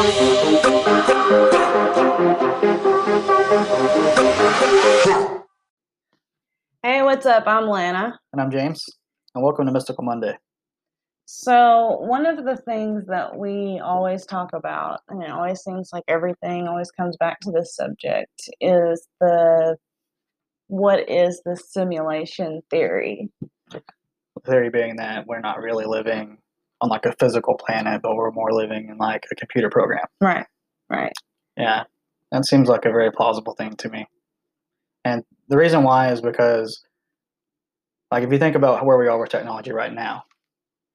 [0.00, 0.06] Hey,
[7.02, 7.46] what's up?
[7.46, 8.18] I'm Lana.
[8.32, 8.82] And I'm James,
[9.34, 10.38] and welcome to Mystical Monday.
[11.26, 16.04] So, one of the things that we always talk about, and it always seems like
[16.08, 19.76] everything always comes back to this subject, is the
[20.68, 23.28] what is the simulation theory?
[23.70, 23.82] The
[24.46, 26.38] theory being that we're not really living
[26.80, 30.04] on like a physical planet, but we're more living in like a computer program.
[30.20, 30.46] Right,
[30.88, 31.12] right.
[31.56, 31.84] Yeah,
[32.32, 34.06] that seems like a very plausible thing to me.
[35.04, 36.84] And the reason why is because,
[38.10, 40.24] like, if you think about where we are with technology right now,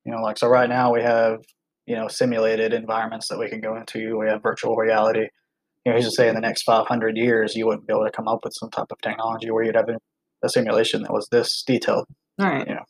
[0.05, 1.39] you know, like, so right now we have,
[1.85, 5.27] you know, simulated environments that we can go into, we have virtual reality.
[5.85, 8.11] You know, he's just say in the next 500 years, you wouldn't be able to
[8.11, 9.97] come up with some type of technology where you'd have a,
[10.43, 12.05] a simulation that was this detailed.
[12.39, 12.67] Right.
[12.67, 12.83] You know.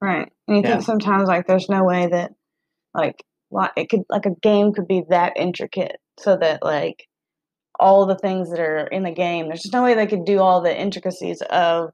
[0.00, 0.30] Right.
[0.48, 0.68] And you Yeah.
[0.74, 2.32] think sometimes like there's no way that
[2.94, 7.06] like li- it could like a game could be that intricate so that like
[7.80, 10.38] all the things that are in the game there's just no way they could do
[10.40, 11.90] all the intricacies of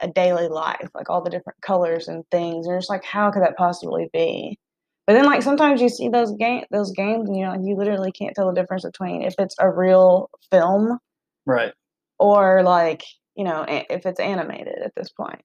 [0.00, 3.42] a daily life like all the different colors and things and it's like how could
[3.42, 4.58] that possibly be
[5.06, 8.10] but then like sometimes you see those game those games and you know you literally
[8.12, 10.98] can't tell the difference between if it's a real film
[11.46, 11.72] Right.
[12.18, 13.04] or like
[13.36, 15.42] you know if it's animated at this point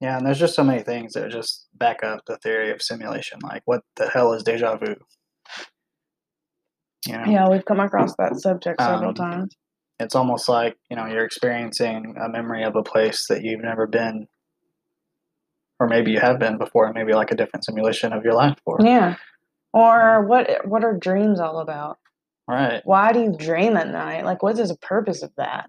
[0.00, 3.40] Yeah, and there's just so many things that just back up the theory of simulation.
[3.42, 4.94] Like, what the hell is deja vu?
[7.06, 9.56] You know, yeah we've come across that subject several Um, times
[10.00, 13.86] it's almost like you know you're experiencing a memory of a place that you've never
[13.86, 14.26] been,
[15.80, 16.86] or maybe you have been before.
[16.86, 18.78] And maybe like a different simulation of your life before.
[18.82, 19.16] Yeah.
[19.72, 21.98] Or what what are dreams all about?
[22.48, 22.80] Right.
[22.84, 24.24] Why do you dream at night?
[24.24, 25.68] Like what is the purpose of that?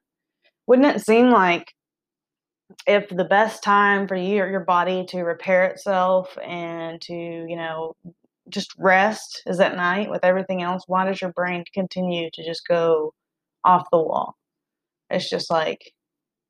[0.67, 1.73] Wouldn't it seem like
[2.85, 7.95] if the best time for you your body to repair itself and to, you know,
[8.49, 12.67] just rest is at night with everything else, why does your brain continue to just
[12.67, 13.13] go
[13.63, 14.35] off the wall?
[15.09, 15.93] It's just like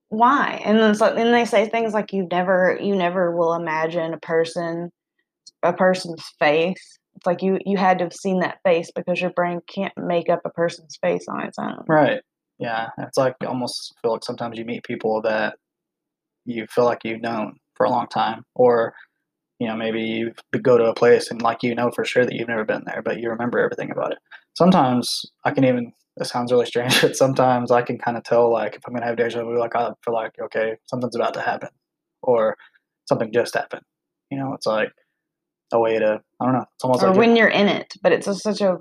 [0.10, 0.62] why?
[0.66, 4.20] And then so then they say things like you never you never will imagine a
[4.20, 4.92] person
[5.64, 7.00] a person's face.
[7.16, 10.30] It's like you you had to have seen that face because your brain can't make
[10.30, 11.84] up a person's face on its own.
[11.88, 12.22] Right.
[12.58, 12.90] Yeah.
[12.98, 15.56] It's like almost feel like sometimes you meet people that
[16.50, 18.94] you feel like you've known for a long time, or
[19.60, 22.34] you know maybe you go to a place and like you know for sure that
[22.36, 24.20] you've never been there, but you remember everything about it.
[24.56, 25.94] Sometimes I can even.
[26.18, 29.06] It sounds really strange, but sometimes I can kind of tell like if I'm gonna
[29.06, 31.70] have deja vu, like I feel like okay, something's about to happen,
[32.22, 32.58] or
[33.08, 33.84] something just happened.
[34.30, 34.92] You know, it's like
[35.72, 36.66] a way to I don't know.
[36.76, 38.80] It's almost Or like when you're in it, but it's a, such a,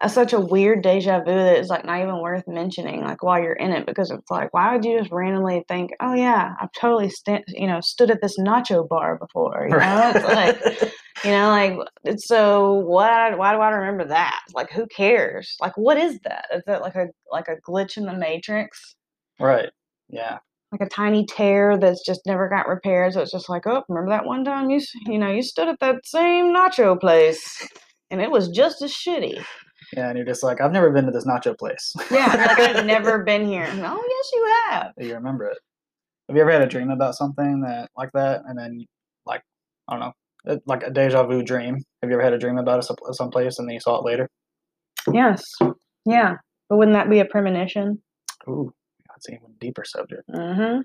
[0.00, 3.40] a such a weird deja vu that it's like not even worth mentioning like while
[3.40, 6.72] you're in it because it's like why would you just randomly think oh yeah I've
[6.72, 10.12] totally st- you know stood at this nacho bar before you know?
[10.14, 10.92] It's like
[11.24, 14.40] you know like it's so what why do i remember that?
[14.54, 15.56] Like who cares?
[15.60, 16.46] Like what is that?
[16.52, 18.96] Is that like a like a glitch in the matrix?
[19.40, 19.70] Right.
[20.08, 20.38] Yeah.
[20.72, 24.10] like a tiny tear that's just never got repaired so it's just like oh remember
[24.10, 27.66] that one time you you know you stood at that same nacho place
[28.10, 29.42] and it was just as shitty
[29.96, 31.94] and you're just like, I've never been to this nacho place.
[32.10, 35.58] yeah like i've never been here oh yes you have you remember it.
[36.28, 38.84] Have you ever had a dream about something that like that, and then
[39.26, 39.42] like
[39.88, 41.76] I don't know, like a deja vu dream?
[42.02, 44.28] Have you ever had a dream about some someplace and then you saw it later?
[45.12, 45.42] yes
[46.06, 46.32] yeah
[46.70, 48.00] but wouldn't that be a premonition
[48.48, 48.72] Ooh,
[49.08, 50.22] that's an even deeper subject.
[50.30, 50.80] Mm-hmm.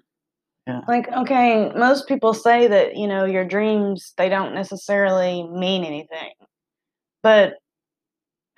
[0.68, 0.82] Yeah.
[0.88, 6.32] Like, okay, most people say that, you know, your dreams, they don't necessarily mean anything.
[7.24, 7.56] But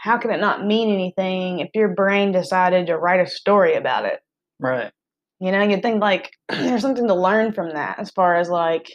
[0.02, 4.06] how can it not mean anything if your brain decided to write a story about
[4.06, 4.20] it?
[4.60, 4.92] Right.
[5.40, 8.88] You know, you'd think like there's something to learn from that as far as like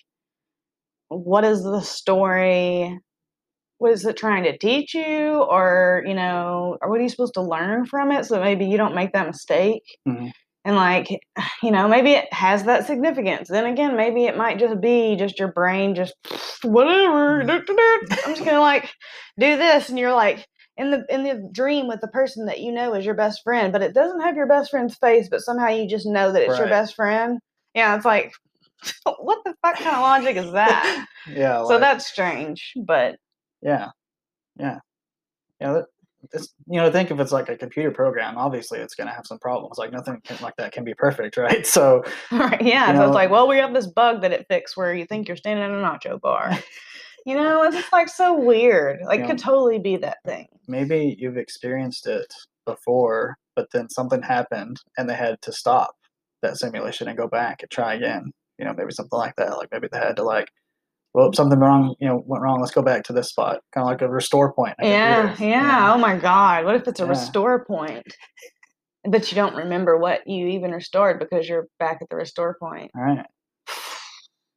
[1.09, 2.99] what is the story?
[3.79, 5.45] What is it trying to teach you?
[5.49, 8.77] Or, you know, or what are you supposed to learn from it so maybe you
[8.77, 9.85] don't make that mistake?
[10.09, 10.33] Mhm.
[10.65, 11.07] And like,
[11.63, 13.49] you know, maybe it has that significance.
[13.49, 16.15] Then again, maybe it might just be just your brain just
[16.65, 17.45] whatever.
[17.45, 17.65] Mhm.
[18.27, 18.91] I'm just gonna like
[19.39, 20.45] do this, and you're like
[20.77, 23.73] in the in the dream with the person that you know is your best friend,
[23.73, 26.59] but it doesn't have your best friend's face, but somehow you just know that it's
[26.59, 27.39] your best friend.
[27.75, 28.33] Yeah, it's like
[29.19, 31.07] what the fuck kind of logic is that?
[31.29, 31.65] Yeah.
[31.67, 33.17] so that's strange, but
[33.61, 33.89] Yeah.
[34.61, 34.79] Yeah.
[35.61, 35.73] Yeah.
[35.73, 35.87] That,
[36.33, 39.27] it's, you know, think if it's like a computer program, obviously it's going to have
[39.27, 39.79] some problems.
[39.79, 41.67] Like nothing can, like that can be perfect, right?
[41.67, 42.87] So, right, yeah.
[42.87, 45.27] So know- it's like, well, we have this bug that it fixed where you think
[45.27, 46.57] you're standing in a nacho bar.
[47.27, 49.01] You know, it's just like so weird.
[49.05, 49.27] Like, Yeah.
[49.27, 50.47] could totally be that thing.
[50.69, 52.27] maybe you've experienced it
[52.65, 55.95] before, but then something happened and they had to stop
[56.43, 58.33] that simulation and go back and try again.
[58.59, 59.57] You know, maybe something like that.
[59.59, 60.49] Like maybe they had to like
[61.15, 62.61] well, something wrong, you know, went wrong.
[62.61, 64.75] Let's go back to this spot, kind of like a restore point.
[64.83, 65.87] Yeah, computer, you yeah.
[65.87, 65.95] know?
[65.95, 66.65] Oh my God.
[66.67, 67.11] What if it's a Yeah.
[67.11, 68.07] restore point?
[69.09, 72.91] But you don't remember what you even restored because you're back at the restore point.
[72.95, 73.25] All right.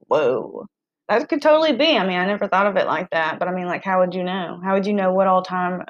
[0.07, 0.65] Whoa.
[1.09, 1.97] That could totally be.
[1.97, 4.13] I mean, I never thought of it like that, but I mean, like, how would
[4.13, 4.61] you know?
[4.63, 5.81] How would you know what all time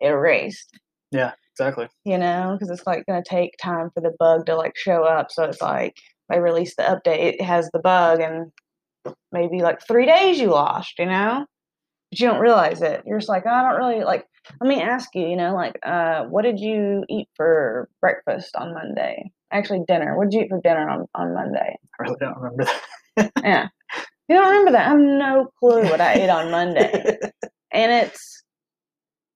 [0.00, 0.78] it erased?
[1.12, 1.88] Yeah, exactly.
[2.04, 5.04] You know, because it's like going to take time for the bug to like show
[5.04, 5.30] up.
[5.30, 5.96] So it's like
[6.30, 8.50] they release the update, it has the bug, and
[9.30, 11.44] maybe like three days you lost, you know?
[12.10, 13.02] But you don't realize it.
[13.04, 14.24] You're just like, "Oh, I don't really like.
[14.60, 18.72] Let me ask you, you know, like, uh, what did you eat for breakfast on
[18.72, 19.30] Monday?
[19.52, 20.16] Actually, dinner.
[20.16, 21.76] What did you eat for dinner on, on Monday?
[21.98, 22.64] I really don't remember
[23.16, 23.32] that.
[23.42, 23.68] Yeah.
[24.28, 24.86] You don't remember that?
[24.86, 27.18] I have no clue what I ate on Monday.
[27.72, 28.42] And it's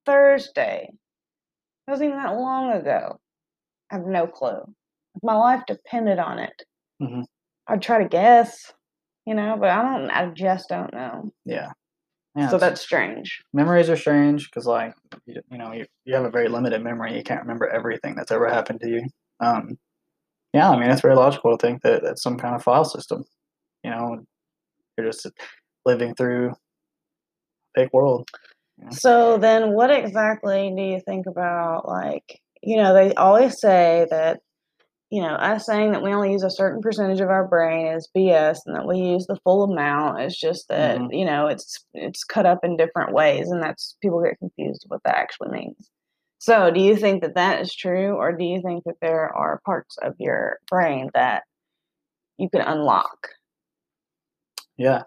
[0.06, 0.88] Thursday.
[0.90, 3.20] It wasn't even that long ago.
[3.90, 4.60] I have no clue.
[5.14, 6.62] If my life depended on it,
[7.02, 7.25] Mhm.
[7.66, 8.72] I'd try to guess,
[9.26, 11.31] you know, but I don't, I just don't know.
[11.44, 11.72] yeah.
[12.36, 12.48] Yeah.
[12.48, 13.43] so that's strange.
[13.52, 14.94] memories are strange because, like,
[15.26, 17.16] you, you know, you, you have a very limited memory.
[17.16, 19.04] You can't remember everything that's ever happened to you.
[19.40, 19.76] Um,
[20.54, 23.25] yeah, I mean, it's very logical to think that that's some kind of file system.
[23.82, 24.25] You know,
[24.96, 25.26] you're just
[25.84, 26.54] living through a
[27.75, 28.28] fake world.
[28.78, 28.90] Yeah.
[28.90, 34.40] So then what exactly do you think about like, you know, they always say that,
[35.10, 38.08] you know, us saying that we only use a certain percentage of our brain is
[38.16, 41.08] BS and that we use the full amount is just that, Mhm.
[41.12, 45.02] you know, it's it's cut up in different ways and that's people get confused what
[45.04, 45.90] that actually means.
[46.38, 49.60] So, do you think that that is true or do you think that there are
[49.66, 51.43] parts of your brain that
[52.38, 53.28] you can unlock?
[54.81, 55.03] Yeah.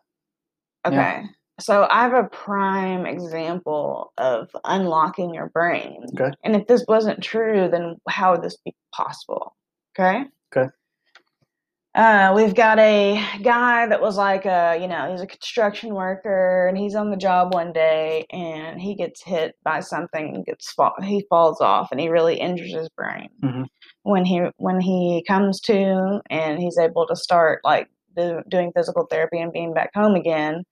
[0.85, 0.95] Okay.
[0.95, 1.23] Yeah.
[1.59, 6.05] So I have a prime example of unlocking your brain.
[6.13, 6.31] Okay.
[6.43, 9.55] And if this wasn't true, then how would this be possible?
[9.97, 10.25] Okay.
[10.55, 10.69] Okay.
[11.95, 16.67] Uh, we've got a guy that was like a, you know, he's a construction worker
[16.67, 20.71] and he's on the job one day and he gets hit by something, and gets
[20.71, 23.29] fall, he falls off and he really injures his brain.
[23.43, 23.67] Mhm.
[24.03, 27.89] When he when he comes to and he's able to start like
[28.49, 30.63] doing physical therapy and being back home again,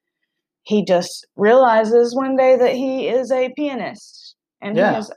[0.63, 4.93] he just realizes one day that he is a pianist and Yeah.
[4.93, 5.11] he is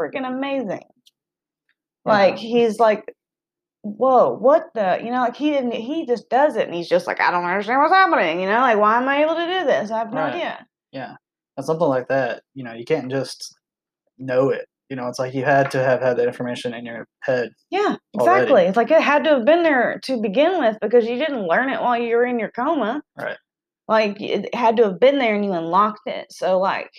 [0.00, 0.82] freaking amazing.
[2.06, 2.12] Yeah.
[2.12, 3.12] Like he's like,
[3.82, 7.06] whoa, what the you know, like he didn't he just does it and he's just
[7.06, 9.64] like, I don't understand what's happening, you know, like why am I able to do
[9.64, 9.90] this?
[9.90, 10.34] I have no Right.
[10.34, 10.66] idea.
[10.92, 11.16] Yeah.
[11.56, 13.56] And something like that, you know, you can't just
[14.16, 14.66] know it.
[14.88, 17.50] You know, it's like you had to have had that information in your head.
[17.70, 18.42] Yeah, Already.
[18.42, 18.62] exactly.
[18.62, 21.68] It's like it had to have been there to begin with because you didn't learn
[21.68, 23.02] it while you were in your coma.
[23.16, 23.36] Right.
[23.86, 26.26] Like it had to have been there and you unlocked it.
[26.30, 26.90] So like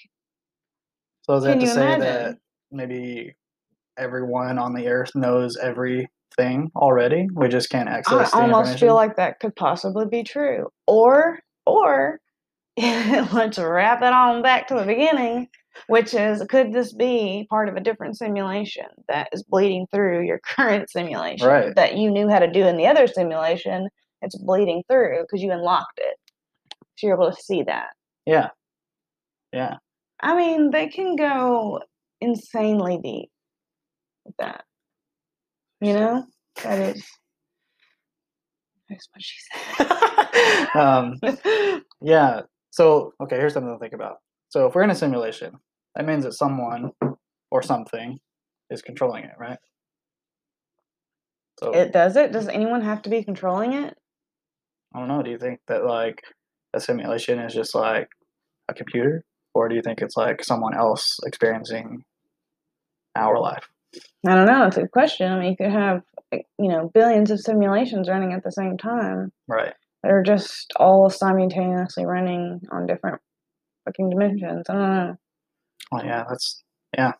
[1.24, 2.38] So is that to say that imagine?
[2.72, 3.36] maybe
[3.98, 7.28] everyone on the earth knows everything already?
[7.34, 8.36] We just can't access it.
[8.36, 10.68] I almost feel like that could possibly be true.
[10.88, 12.20] Or, or
[12.78, 15.48] let's wrap it on back to the beginning,
[15.88, 20.40] which is could this be part of a different simulation that is bleeding through your
[20.46, 21.76] current simulation Right.
[21.76, 23.90] that you knew how to do in the other simulation?
[24.22, 26.16] It's bleeding through because you unlocked it.
[26.98, 27.90] So you're able to see that.
[28.26, 28.50] yeah.
[29.54, 29.78] Yeah.
[30.22, 31.82] I mean, they can go
[32.22, 33.30] insanely deep
[34.26, 34.64] with that.
[35.82, 36.26] You know?
[36.64, 37.04] That is.
[38.90, 39.38] That's what she
[39.78, 40.68] said.
[40.76, 41.20] um,
[42.02, 42.42] yeah.
[42.72, 44.18] So, okay, here's something to think about.
[44.50, 45.58] So, if we're in a simulation,
[45.96, 46.92] that means that someone
[47.52, 48.20] or something
[48.70, 49.58] is controlling it, right?
[51.60, 52.32] So, It does it?
[52.32, 53.98] Does anyone have to be controlling it?
[54.94, 55.22] I don't know.
[55.22, 56.24] Do you think that like
[56.74, 58.10] a simulation is just like
[58.70, 59.24] a computer,
[59.54, 62.04] or do you think it's like someone else experiencing
[63.16, 63.68] our life?
[64.26, 64.68] I don't know.
[64.68, 65.32] It's a good question.
[65.32, 69.32] I mean, you could have, you know, billions of simulations running at the same time
[69.50, 69.74] Right.
[70.04, 73.20] They're just all simultaneously running on different
[73.84, 74.66] fucking dimensions.
[74.70, 75.18] I don't know.
[75.92, 76.26] Well, yeah.
[76.28, 76.64] That's
[76.98, 77.12] yeah.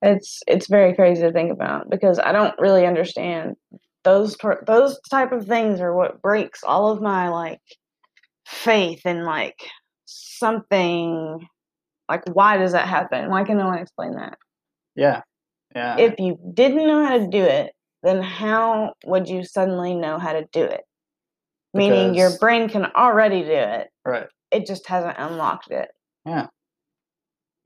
[0.00, 3.56] It's it's very crazy to think about because I don't really understand
[4.04, 7.60] those those type of things are what breaks all of my like
[8.46, 9.58] faith in like
[10.06, 11.46] something
[12.08, 13.30] like why does that happen?
[13.30, 14.38] Why can no one explain that?
[14.96, 15.22] yeah.
[15.74, 15.96] Yeah.
[15.98, 17.72] if you didn't know how to do it,
[18.02, 20.82] then how would you suddenly know how to do it?
[21.72, 24.26] Meaning your brain can already do it, right.
[24.50, 25.88] it just hasn't unlocked it.
[26.26, 26.48] Yeah.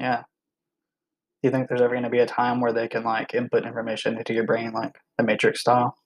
[0.00, 0.18] Do
[1.42, 4.18] you think there's ever going to be a time where they can like input information
[4.18, 5.96] into your brain like the Matrix style?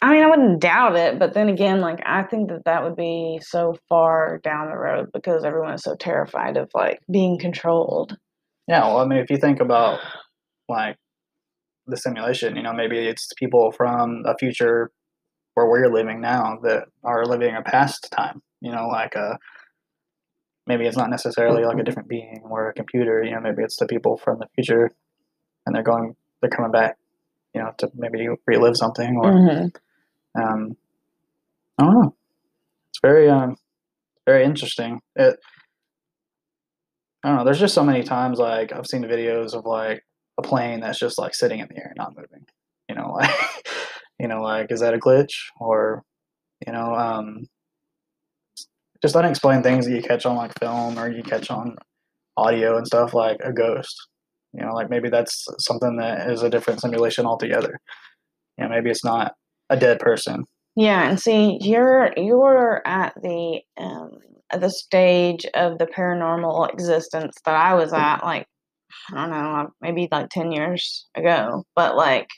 [0.00, 2.94] I mean, I wouldn't doubt it, but then again, like I think that that would
[2.94, 8.16] be so far down the road because everyone is so terrified of like being controlled.
[8.68, 8.86] Yeah.
[8.86, 9.98] Well, I mean, if you think about
[10.68, 10.96] like
[11.86, 14.92] the simulation, you know, maybe it's people from a future
[15.54, 18.40] where we're living now that are living a past time.
[18.60, 19.38] You know, like a
[20.68, 23.24] maybe it's not necessarily like a different being or a computer.
[23.24, 24.90] You know, maybe it's the people from the future,
[25.66, 26.96] and they're going, they're coming back.
[27.54, 29.74] You know, to maybe relive something or Mhm.
[30.40, 30.76] um,
[31.78, 32.14] I don't know.
[32.90, 33.56] It's very um
[34.26, 35.00] very interesting.
[35.16, 35.38] It
[37.24, 37.44] I don't know.
[37.44, 40.04] There's just so many times like I've seen videos of like
[40.38, 42.46] a plane that's just like sitting in the air, not moving.
[42.88, 43.30] You know, like
[44.20, 46.04] you know, like is that a glitch or
[46.66, 47.46] you know, um,
[49.02, 51.76] just unexplained things that you catch on like film or you catch on
[52.36, 53.94] audio and stuff like a ghost.
[54.52, 57.78] You know, like maybe that's something that is a different simulation altogether.
[58.56, 59.34] You know, maybe it's not
[59.70, 60.44] a dead person.
[60.74, 64.10] Yeah, and see, you're you're at the um
[64.50, 68.46] at the stage of the paranormal existence that I was at, like
[69.12, 71.64] I don't know, maybe like ten years ago.
[71.76, 72.28] But like,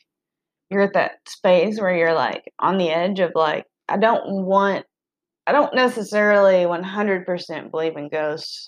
[0.71, 4.85] you're at that space where you're like on the edge of like, I don't want,
[5.47, 8.67] I don't necessarily one hundred percent believe in ghosts.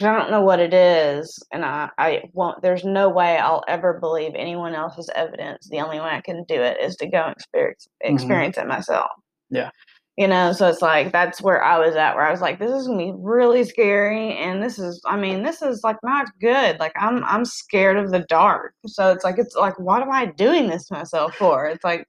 [0.00, 2.60] I don't know what it is, and I, I won't.
[2.62, 5.68] There's no way I'll ever believe anyone else's evidence.
[5.68, 8.14] The only way I can do it is to go experience mm-hmm.
[8.14, 9.10] experience it myself.
[9.50, 9.70] Yeah.
[10.16, 12.70] You know, so it's like that's where I was at, where I was like, this
[12.70, 16.78] is gonna be really scary, and this is, I mean, this is like not good.
[16.78, 18.74] Like I'm, I'm scared of the dark.
[18.86, 21.66] So it's like, it's like, what am I doing this to myself for?
[21.66, 22.06] It's like,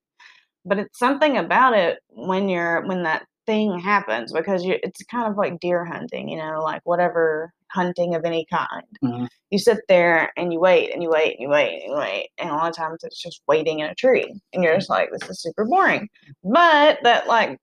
[0.65, 5.27] but it's something about it when you're when that thing happens because you, it's kind
[5.29, 8.83] of like deer hunting, you know, like whatever hunting of any kind.
[9.03, 9.27] Mhm.
[9.51, 12.29] You sit there and you wait and you wait and you wait and you wait,
[12.37, 15.09] and a lot of times it's just waiting in a tree, and you're just like,
[15.11, 16.07] this is super boring.
[16.43, 17.57] But that like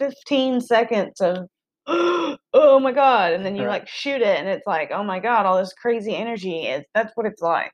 [0.00, 1.48] 15 seconds of
[1.86, 3.80] oh my god and then you Right.
[3.80, 7.12] like shoot it and it's like oh my god all this crazy energy Is, that's
[7.16, 7.72] what it's like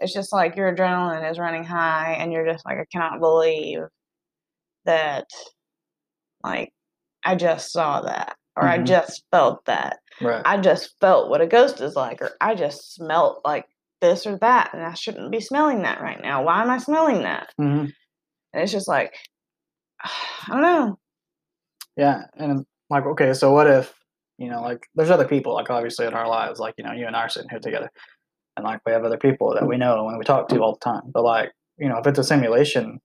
[0.00, 3.80] it's just like your adrenaline is running high and you're just like i cannot believe
[4.86, 5.26] that
[6.48, 6.72] like
[7.24, 8.86] i just saw that or i Mhm.
[8.86, 10.42] just felt that Right.
[10.44, 13.66] i just felt what a ghost is like or i just smelt like
[14.00, 17.22] this or that and i shouldn't be smelling that right now why am i smelling
[17.22, 17.86] that hmm
[18.52, 19.14] and it's just like
[20.04, 20.98] i don't know
[21.96, 23.92] Yeah, and like, okay, so what if
[24.38, 27.06] you know, like, there's other people, like, obviously in our lives, like, you know, you
[27.08, 27.90] and I are sitting here together,
[28.56, 30.84] and like, we have other people that we know and we talk to all the
[30.90, 31.10] time.
[31.12, 33.00] But like, you know, if it's a simulation,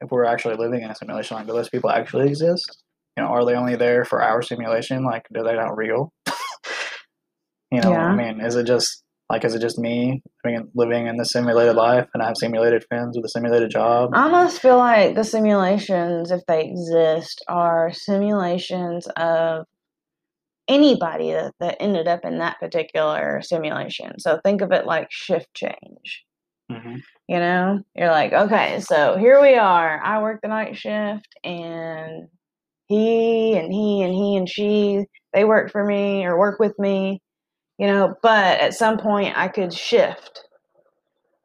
[0.00, 2.82] if we're actually living in a simulation, like, do those people actually exist?
[3.16, 5.04] You know, are they only there for our simulation?
[5.04, 6.12] Like, do they not real?
[7.70, 8.06] you know, Yeah.
[8.06, 11.76] I mean, is it just like, is it just me living, living in the simulated
[11.76, 14.10] life, and I have simulated friends with a simulated job?
[14.12, 19.66] I almost feel like the simulations, if they exist, are simulations of
[20.66, 24.18] anybody that, that ended up in that particular simulation.
[24.18, 26.24] So think of it like shift change.
[26.70, 26.96] Hmm
[27.28, 30.00] You know, you're like, okay, so here we are.
[30.02, 32.28] I work the night shift, and
[32.88, 37.22] he and he and he and she, they work for me or work with me,
[37.78, 40.42] you know, but at some point I could shift.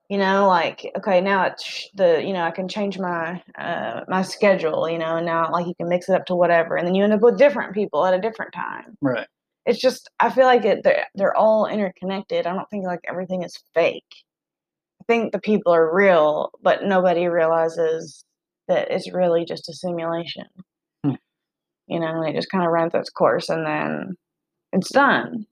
[0.10, 4.22] You know, like okay, now it's the you know I can change my uh, my
[4.22, 4.88] schedule.
[4.88, 7.04] You know, and now like you can mix it up to whatever, and then you
[7.04, 8.96] end up with different people at a different time.
[9.02, 9.28] Right.
[9.66, 12.48] It's just I feel like it they're they're all interconnected.
[12.48, 14.06] I don't think like everything is fake.
[15.08, 18.26] Think the people are real, but nobody realizes
[18.68, 20.46] that it's really just a simulation.
[21.04, 21.16] Hmm.
[21.88, 24.16] You know, and it just kind of runs its course and then
[24.74, 25.46] it's done.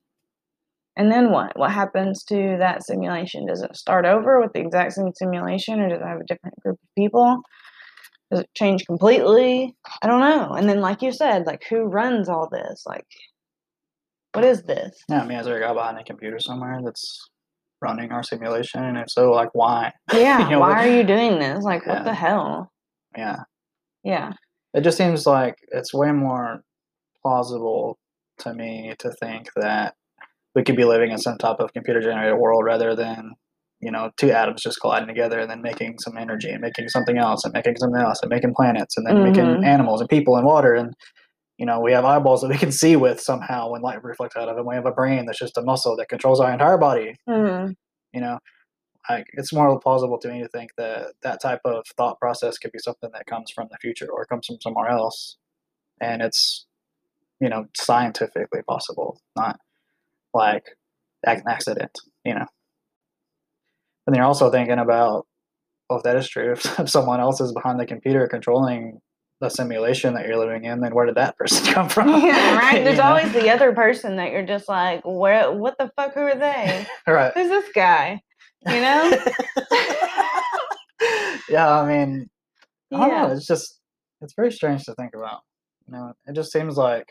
[0.96, 1.58] And then what?
[1.58, 3.46] What happens to that simulation?
[3.46, 6.58] Does it start over with the exact same simulation or does it have a different
[6.60, 7.40] group of people?
[8.30, 9.74] Does it change completely?
[10.02, 10.52] I don't know.
[10.52, 12.84] And then, like you said, like who runs all this?
[12.86, 13.06] Like,
[14.32, 14.96] what is this?
[15.08, 17.28] Yeah, I mean, is there a guy behind a computer somewhere that's
[17.84, 18.82] running our simulation?
[18.82, 19.92] And if so, like, why?
[20.12, 21.62] Yeah, know, why are you doing this?
[21.62, 22.02] Like, what Yeah.
[22.04, 22.72] the hell?
[23.16, 23.36] Yeah,
[24.02, 24.32] Yeah.
[24.72, 26.62] it just seems like it's way more
[27.22, 27.98] plausible
[28.38, 29.94] to me to think that
[30.54, 33.32] we could be living in some type of computer generated world rather than
[33.80, 37.18] you know two atoms just colliding together and then making some energy and making something
[37.18, 39.64] else and making something else and making planets and then making Mhm.
[39.64, 40.94] animals and people and water and
[41.58, 44.48] you know we have eyeballs that we can see with somehow when light reflects out
[44.48, 47.14] of them we have a brain that's just a muscle that controls our entire body
[47.26, 47.70] hmm
[48.14, 48.38] you know?
[49.10, 52.72] Like it's more plausible to me to think that that type of thought process could
[52.72, 55.36] be something that comes from the future or comes from somewhere else.
[56.00, 56.66] And it's
[57.40, 59.58] you know scientifically possible not
[60.32, 60.76] like
[61.26, 62.46] an accident you know?
[64.06, 65.26] And then you're also thinking about
[65.90, 69.00] well if that is true if someone else is behind the computer controlling
[69.40, 72.84] the simulation that you're living in then where did that person come from Yeah, right.
[72.84, 73.04] There's know?
[73.04, 75.52] always the other person that you're just like, where?
[75.52, 76.14] What the fuck?
[76.14, 76.86] Who are they?
[77.06, 78.20] right Who's this guy?
[78.66, 79.18] You know?
[81.50, 82.30] yeah i mean
[82.94, 83.26] I don't know.
[83.28, 83.34] Yeah.
[83.34, 83.80] It's just
[84.20, 85.40] it's very strange to think about.
[85.86, 87.06] You know, it just seems like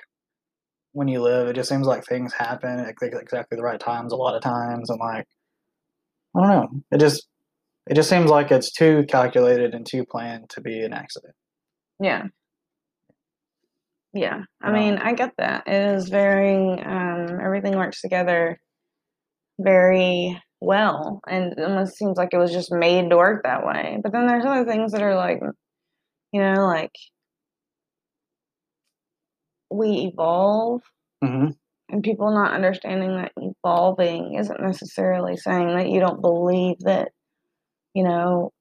[0.94, 4.16] when you live, it just seems like things happen at exactly the right times a
[4.16, 5.26] lot of times, and like
[6.36, 7.28] I don't know, it just
[7.88, 11.34] it just seems like it's too calculated and too planned to be an accident.
[12.00, 12.26] Yeah.
[14.14, 14.44] Yeah.
[14.62, 14.74] I know?
[14.74, 15.64] mean, I get that.
[15.68, 18.60] It is very um everything works together
[19.60, 24.00] very well and it almost seems like it was just made to work that way.
[24.02, 25.42] But then there's other things that are like
[26.32, 26.92] you know, like
[29.70, 30.82] we evolve
[31.24, 31.48] hmm
[31.90, 37.10] and people not understanding that evolving isn't necessarily saying that you don't believe that
[37.94, 38.52] you know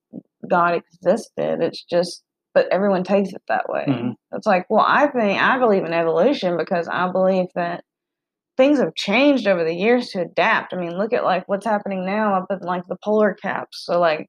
[0.49, 2.23] god existed it's just
[2.55, 4.15] but everyone takes it that way Mhm.
[4.33, 7.85] it's like well i think i believe in evolution because i believe that
[8.57, 12.05] things have changed over the years to adapt i mean look at like what's happening
[12.05, 14.29] now up in like the polar caps so like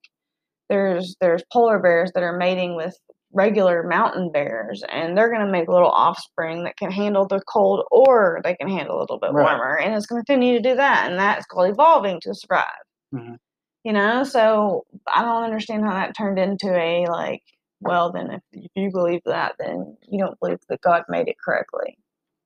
[0.69, 2.95] there's there's polar bears that are mating with
[3.33, 7.83] regular mountain bears and they're going to make little offspring that can handle the cold
[7.91, 9.43] or they can handle a little bit Right.
[9.57, 12.65] warmer and it's going to continue to do that and that's called evolving to survive
[13.13, 13.37] Mhm.
[13.83, 17.41] you know so i don't understand how that turned into a like
[17.83, 21.97] well then if, you believe that then you don't believe that god made it correctly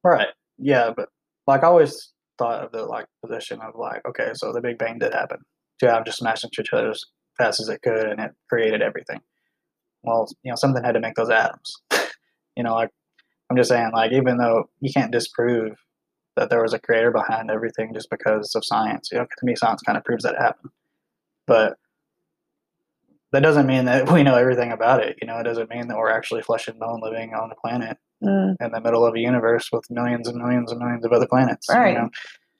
[0.07, 0.29] Right.
[0.57, 1.09] Yeah, but
[1.47, 4.99] like I always thought of the like position of like, okay, so the Big Bang
[4.99, 5.39] did happen.
[5.81, 7.03] Job just smashed into each other as
[7.37, 9.19] fast as it could, and it created everything.
[10.03, 11.75] Well, you know, something had to make those atoms.
[12.55, 12.89] you know, like
[13.49, 15.73] I'm just saying, like even though you can't disprove
[16.37, 19.55] that there was a creator behind everything just because of science, you know, to me,
[19.55, 20.71] science kind of proves that happened.
[21.47, 21.77] But
[23.31, 25.17] that doesn't mean that we know everything about it.
[25.21, 27.97] You know, it doesn't mean that we're actually flesh and bone living on the planet
[28.23, 31.27] mm, in the middle of a universe with millions and millions and millions of other
[31.27, 31.67] planets.
[31.69, 31.93] Right.
[31.93, 32.09] You know,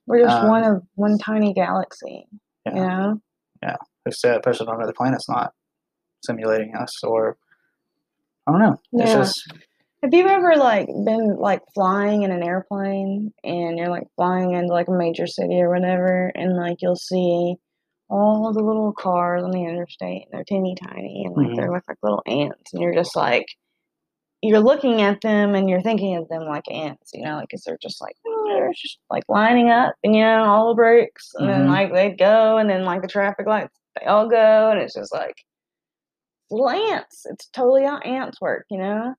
[0.06, 2.28] we're just Um, one of one tiny galaxy
[2.66, 2.74] Yeah.
[2.76, 3.22] you know
[4.06, 5.54] who said a person on another planet's not
[6.24, 7.38] simulating us or
[8.48, 8.80] I don't know.
[8.94, 9.20] It's Yeah.
[9.20, 9.54] just
[10.04, 14.72] Have you ever like been like flying in an airplane and you're like flying into
[14.72, 17.56] like a major city or whatever and like you'll see
[18.10, 21.74] all the little cars on the interstate and they're teeny tiny and like they're mm-hmm.
[21.74, 23.46] like, like little ants and you're just like
[24.42, 27.64] you're looking at them and you're thinking of them like ants, you know, like 'cause
[27.66, 31.32] they're just like oh, they're just like lining up and you know all the brakes
[31.36, 31.70] and then Mhm.
[31.70, 35.14] like they go and then like the traffic lights they all go and it's just
[35.14, 35.36] like
[36.50, 37.26] little ants.
[37.26, 39.16] It's totally how ants work, you know?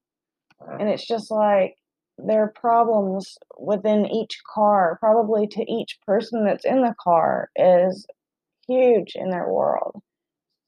[0.61, 0.77] Uh.
[0.81, 1.77] And it's just like
[2.19, 4.97] there are problems within each car.
[5.01, 8.07] Probably to each person that's in the car is
[8.69, 10.03] huge in their world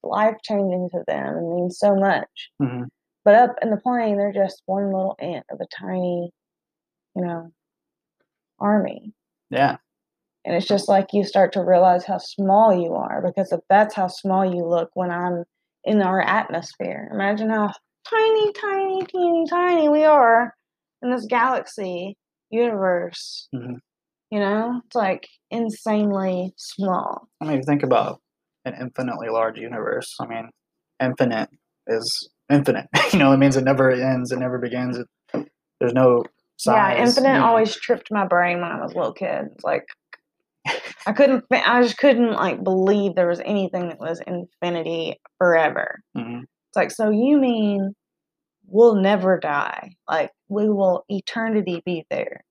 [0.03, 2.87] life changing to them and means so much mhm.
[3.25, 6.31] but up in the plane they're just one little ant of a tiny
[7.15, 7.53] you know
[8.59, 9.13] army
[9.51, 9.77] yeah.
[10.45, 13.95] and it's just like you start to realize how small you are because if that's
[13.95, 15.45] how small you look when i'm
[15.85, 17.71] in our atmosphere imagine how
[18.09, 20.55] tiny tiny teeny tiny we are
[21.03, 22.17] in this galaxy
[22.51, 23.81] universe Mhm.
[24.31, 28.21] You know it's like insanely small I mean, think about
[28.65, 30.15] an infinitely large universe.
[30.21, 30.51] I mean,
[31.03, 31.49] infinite
[31.87, 32.87] is infinite.
[33.13, 34.99] you know, it means it never ends, it never begins.
[34.99, 35.49] It,
[35.81, 36.25] there's no
[36.59, 36.75] size.
[36.77, 37.47] yeah infinite you know.
[37.47, 39.87] always tripped my brain when i was a little kid it's like
[41.07, 46.43] i couldn't i just couldn't like believe there was anything that was infinity forever Mhm.
[46.43, 47.95] It's like, so you mean
[48.67, 49.97] we'll never die?
[50.09, 52.45] Like, we will eternity be there.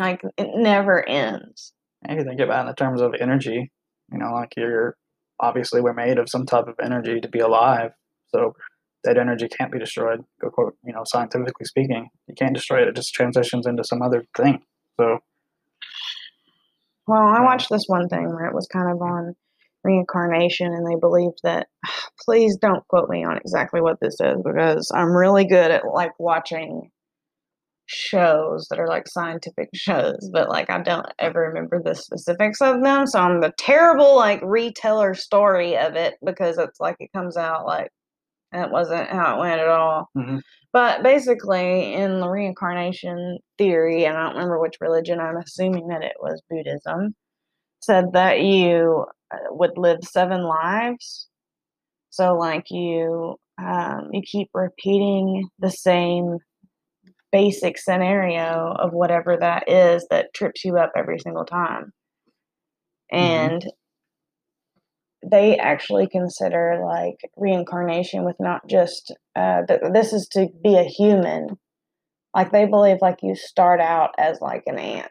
[0.00, 1.72] Like, it never ends.
[2.02, 3.70] And you think about it in terms of energy.
[4.10, 4.96] You know, like you're
[5.38, 7.92] obviously we're made of some type of energy to be alive.
[8.28, 8.54] So
[9.04, 10.20] that energy can't be destroyed.
[10.40, 12.88] Go quote, you know, scientifically speaking, you can't destroy it.
[12.88, 14.62] It just transitions into some other thing.
[14.98, 15.18] So
[17.06, 19.34] Well, I watched this one thing where it was kind of on
[19.82, 21.68] reincarnation, and they believed that.
[22.24, 26.12] Please don't quote me on exactly what this is because I'm really good at like
[26.18, 26.90] watching
[27.90, 32.82] shows that are like scientific shows, but like I don't ever remember the specifics of
[32.82, 33.06] them.
[33.06, 37.66] So I'm the terrible like reteller story of it because it's like it comes out
[37.66, 37.90] like
[38.52, 40.08] that wasn't how it went at all.
[40.16, 40.40] Mhm.
[40.72, 46.02] But basically, in the reincarnation theory, and I don't remember which religion, I'm assuming that
[46.02, 47.14] it was Buddhism,
[47.80, 51.28] said that you uh, would live seven lives.
[52.10, 56.38] So, like, you um, you keep repeating the same
[57.32, 61.92] basic scenario of whatever that is that trips you up every single time.
[63.12, 63.66] And
[65.28, 70.84] they actually consider like reincarnation with not just uh, th- this is to be a
[70.84, 71.58] human.
[72.34, 75.10] Like they believe like you start out as like an ant,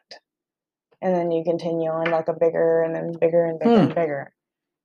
[1.01, 4.33] and then you continue on like a bigger and then bigger and bigger and bigger.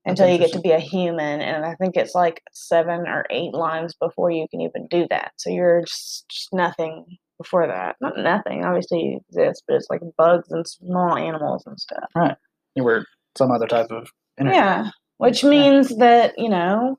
[0.07, 1.41] until you get to be a human.
[1.41, 5.33] And I think it's like seven or eight lives before you can even do that.
[5.37, 7.97] So you're just, just nothing before that.
[8.01, 12.11] Not nothing, obviously exists, but it's like bugs and small animals and stuff.
[12.15, 12.37] Right.
[12.75, 14.57] You were some other type of energy.
[14.57, 14.91] Yeah.
[15.19, 16.99] Which means that, you know,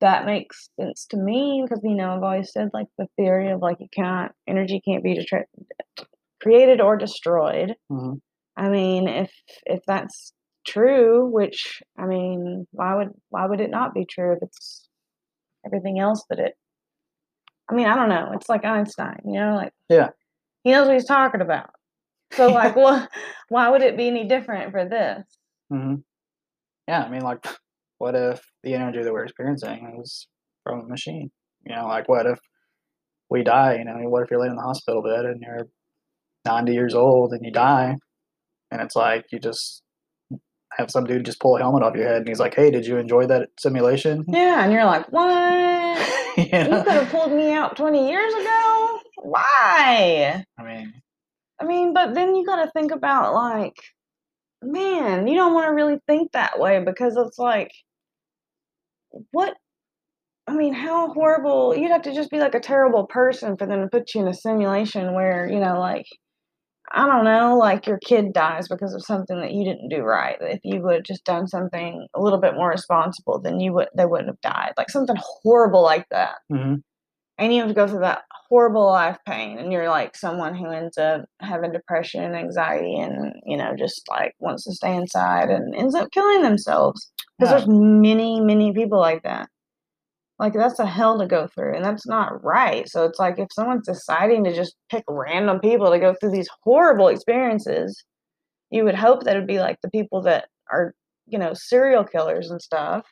[0.00, 3.60] that makes sense to me because, you know, I've always said like the theory of
[3.60, 6.06] like you can't, energy can't be detri-
[6.42, 7.74] created or destroyed.
[7.88, 8.14] hmm
[8.56, 9.30] I mean, if
[9.64, 10.32] if that's
[10.66, 14.86] true, which I mean, why would why would it not be true if it's
[15.64, 16.54] everything else that it
[17.70, 18.32] I mean, I don't know.
[18.34, 20.08] It's like Einstein, you know, like Yeah.
[20.64, 21.70] he knows what he's talking about.
[22.32, 23.10] So like what
[23.48, 25.24] why would it be any different for this?
[25.70, 25.96] hmm
[26.88, 27.46] Yeah, I mean, like,
[27.98, 30.26] what if the energy that we're experiencing is
[30.64, 31.30] from a machine?
[31.64, 32.38] You know, like, what if
[33.28, 33.76] we die?
[33.78, 35.68] You know, what if you're laying in the hospital bed and you're
[36.46, 37.96] 90 years old and you die,
[38.70, 39.82] and it's like you just
[40.78, 42.86] have some dude just pull a helmet off your head and he's like, "Hey, did
[42.86, 46.19] you enjoy that simulation?" Yeah, and you're like, What?
[46.36, 49.00] you You could have pulled me out twenty years ago?
[49.22, 50.44] Why?
[50.58, 50.92] I mean,
[51.60, 53.76] I mean, but then you got to think about like,
[54.62, 57.70] man, you don't want to really think that way because it's like,
[59.30, 59.54] what?
[60.46, 61.76] I mean, how horrible!
[61.76, 64.28] You'd have to just be like a terrible person for them to put you in
[64.28, 66.06] a simulation where you know, like,
[66.92, 70.36] I don't know, like your kid dies because of something that you didn't do right.
[70.40, 73.88] If you would have just done something a little bit more responsible, then you would
[73.96, 74.72] they wouldn't have died.
[74.76, 76.76] Like something horrible like that hmm
[77.38, 80.66] and you have to go through that horrible life pain and you're like someone who
[80.70, 85.48] ends up having depression and anxiety and you know just like wants to stay inside
[85.50, 87.58] and ends up killing themselves because Yeah.
[87.58, 89.48] there's many many people like that
[90.40, 93.48] like that's a hell to go through and that's not right so it's like if
[93.52, 98.04] someone's deciding to just pick random people to go through these horrible experiences
[98.70, 100.94] you would hope that it'd be like the people that are
[101.26, 103.04] you know serial killers and stuff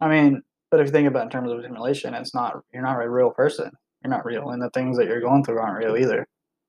[0.00, 2.82] I mean, but if you think about it in terms of simulation, it's not you're
[2.82, 3.70] not a real person.
[4.02, 6.26] You're not real, and the things that you're going through aren't real either.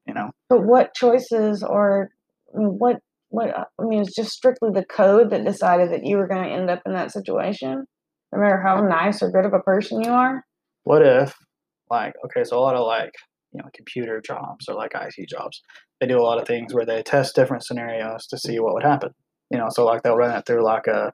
[0.07, 0.31] You know.
[0.49, 2.09] But what choices or
[2.47, 2.97] what
[3.29, 6.43] what uh, I mean, it's just strictly the code that decided that you were going
[6.43, 7.85] to end up in that situation,
[8.33, 10.43] no matter how nice or good of a person you are.
[10.83, 11.35] what if
[11.89, 13.13] like okay so a lot of like
[13.51, 15.61] you know computer jobs or like IT jobs
[15.99, 18.83] they do a lot of things where they test different scenarios to see what would
[18.83, 19.11] happen
[19.49, 21.11] you know so like they'll run it through like a,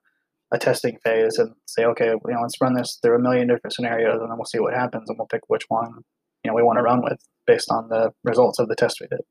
[0.54, 3.74] a testing phase and say okay you know let's run this through a million different
[3.74, 5.92] scenarios and then we'll see what happens and we'll pick which one
[6.44, 9.08] you know we want to run with based on the results of the test we
[9.08, 9.22] did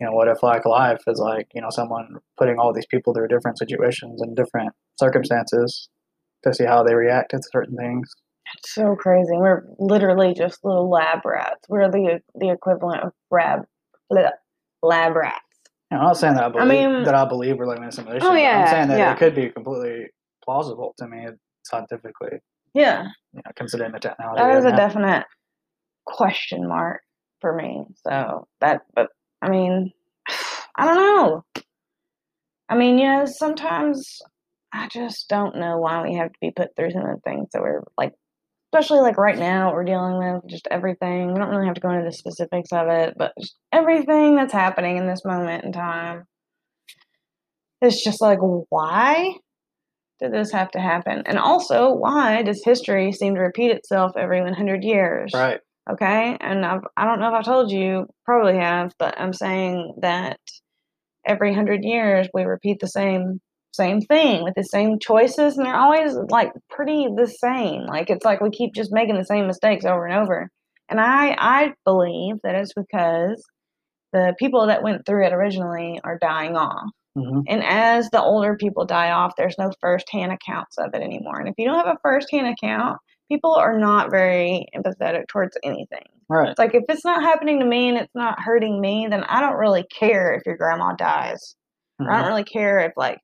[0.00, 3.14] you know what if like life is like you know someone putting all these people
[3.14, 5.88] through different situations and different circumstances
[6.46, 8.10] to see how they react to certain things
[8.54, 9.36] It's so crazy.
[9.36, 11.60] We're literally just little lab rats.
[11.68, 13.62] We're the the equivalent of lab
[14.82, 15.40] lab rats.
[15.90, 18.26] I'm not saying that I believe mean- that I believe we're living in a simulation.
[18.28, 19.12] Oh, yeah, I'm saying that yeah.
[19.12, 20.06] it could be completely
[20.44, 21.26] plausible to me
[21.64, 22.38] scientifically,
[22.74, 24.42] Yeah, you know, considering the technology.
[24.42, 24.76] that we a now.
[24.76, 25.24] definite
[26.06, 27.00] question mark
[27.40, 27.84] for me.
[28.06, 29.08] So that, but
[29.42, 29.92] I mean,
[30.76, 31.44] I don't know.
[32.68, 34.20] I mean, you know, sometimes
[34.76, 37.48] I just don't know why we have to be put through some of the things
[37.52, 38.12] that we're like,
[38.72, 41.32] especially like right now, what we're dealing with just everything.
[41.32, 43.32] We don't really have to go into the specifics of it, but
[43.72, 46.24] everything that's happening in this moment in time.
[47.80, 49.34] It's just like, why
[50.20, 51.22] did this have to happen?
[51.26, 55.32] And also, why does history seem to repeat itself every 100 years?
[55.34, 55.60] Right.
[55.90, 56.36] Okay.
[56.40, 60.38] And I've, I don't know if I told you, probably have, but I'm saying that
[61.26, 63.40] every 100 years we repeat the same
[63.76, 68.24] same thing with the same choices and they're always like pretty the same like it's
[68.24, 70.48] like we keep just making the same mistakes over and over
[70.88, 73.42] and i i believe that it's because
[74.12, 78.56] the people that went through it originally are dying off hmm and as the older
[78.56, 81.38] people die off, there's no first-hand accounts of it anymore.
[81.38, 86.04] And if you don't have a first-hand account, people are not very empathetic towards anything.
[86.28, 86.50] Right.
[86.50, 89.40] It's like if it's not happening to me and it's not hurting me, then I
[89.40, 91.54] don't really care if your grandma dies.
[91.98, 93.18] Or I don't really care if like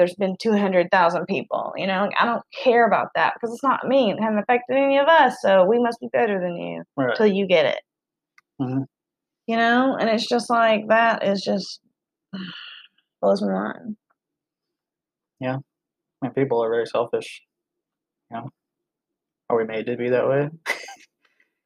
[0.00, 2.08] there's been 200,000 people, you know?
[2.18, 4.10] I don't care about that because it's not me.
[4.10, 7.10] It hasn't affected any of us, so we must be better than you Right.
[7.10, 7.82] until you get it.
[8.60, 8.86] Mhm.
[9.46, 9.96] You know?
[10.00, 11.80] And it's just like that is just
[13.20, 13.96] blows my mind.
[16.22, 17.42] I mean, people are very selfish.
[18.30, 18.50] You know,
[19.48, 20.50] are we made to be that way?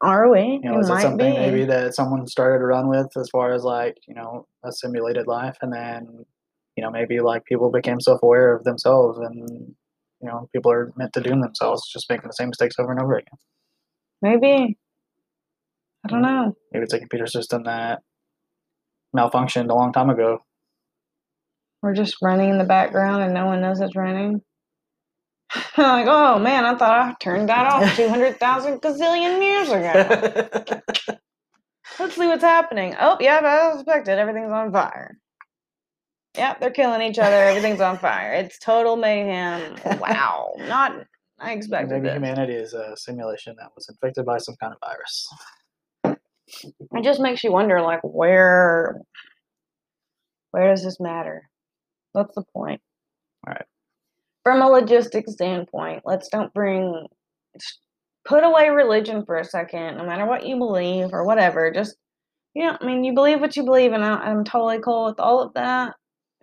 [0.01, 0.61] Are we?
[0.63, 1.39] You know, it is it something be.
[1.39, 5.27] maybe that someone started to run with as far as like you know a simulated
[5.27, 6.25] life, and then
[6.77, 9.37] you know maybe like people became self-aware of themselves, and
[10.21, 13.01] you know people are meant to doom themselves, just making the same mistakes over and
[13.01, 13.39] over again.
[14.23, 14.79] Maybe.
[16.05, 16.47] I don't Mm.
[16.47, 16.57] know.
[16.73, 18.03] Maybe it's a computer system that
[19.17, 20.41] malfunctioned a long time ago.
[21.83, 24.43] We're just running in the background and no one knows it's running.
[25.79, 31.17] like, oh man, I thought I turned that off 200,000 gazillion years ago.
[32.01, 32.97] Let's see what's happening.
[32.99, 34.19] Oh, yeah, as I expected.
[34.19, 35.17] Everything's on fire.
[36.37, 37.37] Yep, they're killing each other.
[37.37, 38.33] Everything's on fire.
[38.33, 39.77] It's total mayhem.
[40.01, 40.55] Wow.
[40.59, 41.07] Not,
[41.39, 42.15] I expected Maybe this.
[42.15, 45.29] humanity is a simulation that was infected by some kind of virus.
[46.63, 49.01] It just makes you wonder, like, where,
[50.51, 51.49] where does this matter?
[52.13, 52.81] What's the point?
[53.47, 53.65] Right.
[54.43, 57.07] From a logistics standpoint, let's don't bring,
[58.25, 61.71] put away religion for a second, no matter what you believe or whatever.
[61.71, 61.97] Just,
[62.55, 65.19] you know, I mean, you believe what you believe, and I, I'm totally cool with
[65.19, 65.95] all of that,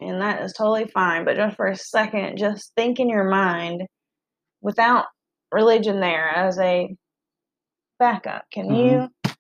[0.02, 1.26] and that is totally fine.
[1.26, 3.84] But just for a second, just think in your mind
[4.62, 5.06] without
[5.52, 6.96] religion there as a
[8.00, 8.46] backup.
[8.52, 8.76] Can Mhm.
[8.76, 9.36] you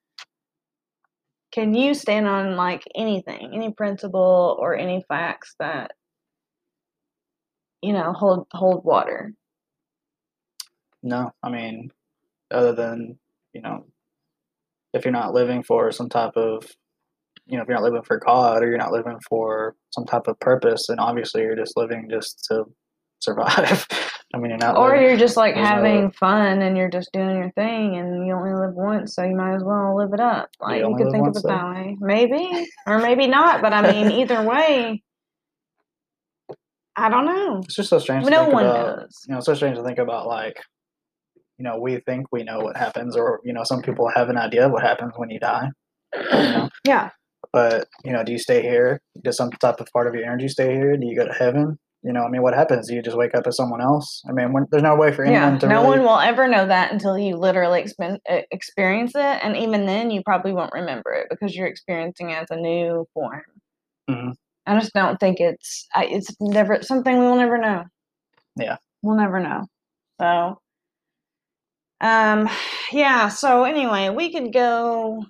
[1.52, 5.91] can you stand on like anything, any principle or any facts that
[7.82, 9.34] you know hold hold water?
[11.04, 11.91] No, I mean,
[12.52, 13.19] other than,
[13.54, 13.88] you know,
[14.93, 16.63] if you're not living for some type of,
[17.52, 20.28] you know, if you're not living for God or you're not living for some type
[20.28, 22.64] of purpose, then obviously you're just living just to
[23.20, 23.86] survive.
[24.34, 27.12] I mean, you're not Or living, you're just like no- having fun and you're just
[27.12, 30.22] doing your thing and you only live once, so you might as well live it
[30.22, 30.50] up.
[30.62, 31.50] Like you, only could think of it though.
[31.50, 31.98] that way.
[32.00, 32.68] Maybe.
[32.88, 35.04] Or maybe not, but I mean either way
[36.96, 37.60] I don't know.
[37.64, 39.00] it's just so strange to No one about.
[39.00, 39.16] knows.
[39.28, 40.58] You know, it's so strange to think about like,
[41.58, 44.38] you know, we think we know what happens, or you know, some people have an
[44.38, 45.68] idea of what happens when you die.
[46.16, 46.70] You know?
[46.86, 47.10] Yeah.
[47.54, 49.02] But you know, do you stay here?
[49.24, 50.96] Does some type of part of your energy stay here?
[50.98, 51.78] Do you go to heaven?
[52.04, 52.88] You know, I mean, what happens?
[52.88, 54.24] Do you just wake up as someone else?
[54.28, 56.00] I mean, when, there's no way for anyone Yeah, to no really.
[56.00, 60.24] one will ever know that until you literally expen- experience it, and even then, you
[60.24, 63.44] probably won't remember it because you're experiencing it as a new form.
[64.10, 64.34] Mhm.
[64.66, 65.88] I just don't think it's.
[65.94, 67.84] I, it's never something we will never know.
[68.56, 68.78] Yeah.
[69.04, 69.66] we'll never know.
[70.20, 70.60] So,
[72.02, 72.50] um,
[72.92, 73.28] yeah.
[73.30, 75.24] So anyway, we could go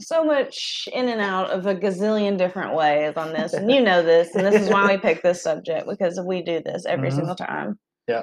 [0.00, 4.02] so much in and out of a gazillion different ways on this, and you know
[4.02, 7.14] this, and this is why we pick this subject because we do this every Mhm.
[7.16, 7.78] single time.
[8.08, 8.22] Yeah.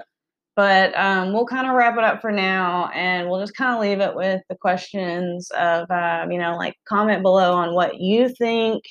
[0.55, 3.79] But um, we'll kind of wrap it up for now, and we'll just kind of
[3.81, 8.29] leave it with the questions of, um, you know, like comment below on what you
[8.29, 8.83] think,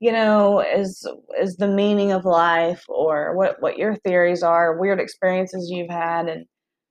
[0.00, 1.06] you know, is
[1.38, 6.26] is the meaning of life, or what what your theories are, weird experiences you've had,
[6.28, 6.46] and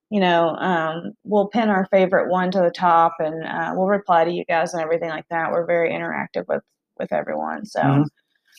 [0.09, 4.23] you know, um, we'll pin our favorite one to the top, and uh, we'll reply
[4.25, 5.51] to you guys and everything like that.
[5.51, 6.63] We're very interactive with
[6.97, 8.05] with everyone, so Mhm.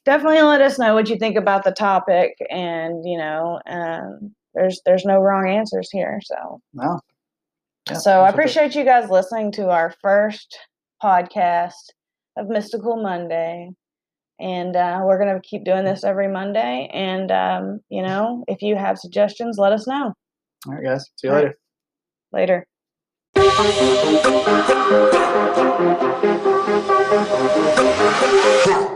[0.04, 4.80] definitely let us know what you think about the topic, and you know, um, there's
[4.86, 6.60] there's no wrong answers here, so.
[6.74, 7.00] No.
[7.88, 10.58] Yeah, So I appreciate you guys listening to our first
[11.02, 11.90] podcast
[12.36, 13.70] of Mystical Monday.
[14.38, 16.88] And uh, we're going to keep doing this every Monday.
[16.94, 20.14] And, um, you know, if you have suggestions, let us know.
[20.66, 21.06] All right, guys.
[21.16, 21.54] See you All right.
[22.32, 22.66] later.
[28.56, 28.86] Later.